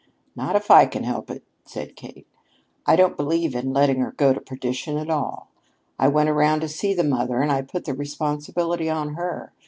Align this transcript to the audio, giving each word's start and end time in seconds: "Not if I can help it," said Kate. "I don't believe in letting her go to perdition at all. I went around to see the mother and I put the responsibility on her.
"Not 0.35 0.55
if 0.55 0.71
I 0.71 0.87
can 0.87 1.03
help 1.03 1.29
it," 1.29 1.43
said 1.63 1.95
Kate. 1.95 2.25
"I 2.87 2.95
don't 2.95 3.15
believe 3.15 3.53
in 3.53 3.71
letting 3.71 3.99
her 3.99 4.11
go 4.13 4.33
to 4.33 4.41
perdition 4.41 4.97
at 4.97 5.11
all. 5.11 5.51
I 5.99 6.07
went 6.07 6.29
around 6.29 6.61
to 6.61 6.67
see 6.67 6.95
the 6.95 7.03
mother 7.03 7.39
and 7.39 7.51
I 7.51 7.61
put 7.61 7.85
the 7.85 7.93
responsibility 7.93 8.89
on 8.89 9.13
her. 9.13 9.53